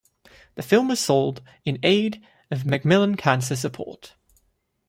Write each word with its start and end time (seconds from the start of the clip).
The 0.55 0.63
film 0.63 0.87
was 0.87 0.99
sold 0.99 1.43
in 1.63 1.77
aid 1.83 2.25
of 2.49 2.65
Macmillan 2.65 3.17
Cancer 3.17 3.55
Support. 3.55 4.15